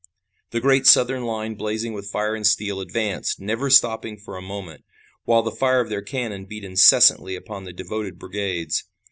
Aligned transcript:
The 0.49 0.59
great 0.59 0.87
Southern 0.87 1.25
line, 1.25 1.53
blazing 1.53 1.93
with 1.93 2.09
fire 2.09 2.33
and 2.33 2.47
steel, 2.47 2.81
advanced, 2.81 3.39
never 3.39 3.69
stopping 3.69 4.17
for 4.17 4.35
a 4.35 4.41
moment, 4.41 4.83
while 5.25 5.43
the 5.43 5.51
fire 5.51 5.79
of 5.79 5.89
their 5.89 6.01
cannon 6.01 6.45
beat 6.45 6.63
incessantly 6.63 7.35
upon 7.35 7.65
the 7.65 7.71
devoted 7.71 8.17
brigades. 8.17 8.85